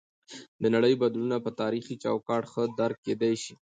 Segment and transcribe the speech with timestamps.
[0.61, 3.53] د نړۍ بدلونونه په تاریخي چوکاټ کې ښه درک کیدی شي.